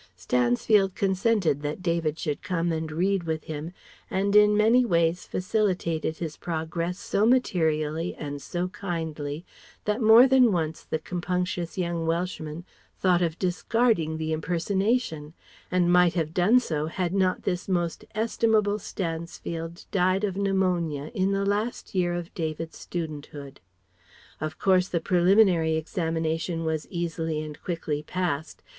[0.15, 3.71] Stansfield consented that David should come and read with him,
[4.09, 9.45] and in many ways facilitated his progress so materially and so kindly
[9.85, 12.65] that more than once the compunctious young Welshman
[12.97, 15.35] thought of discarding the impersonation;
[15.69, 21.31] and might have done so had not this most estimable Stansfield died of pneumonia in
[21.31, 23.57] the last year of David's studenthood.
[24.39, 28.63] Of course the preliminary examination was easily and quickly passed.